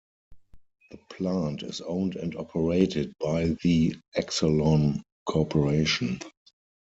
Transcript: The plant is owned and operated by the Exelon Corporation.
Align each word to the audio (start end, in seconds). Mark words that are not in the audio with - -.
The 0.89 0.97
plant 1.11 1.61
is 1.61 1.79
owned 1.79 2.15
and 2.15 2.35
operated 2.35 3.13
by 3.19 3.55
the 3.61 3.95
Exelon 4.17 5.03
Corporation. 5.27 6.19